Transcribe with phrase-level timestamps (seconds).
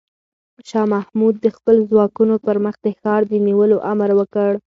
[0.69, 4.51] شاه محمود د خپلو ځواکونو پر مخ د ښار د نیولو امر وکړ.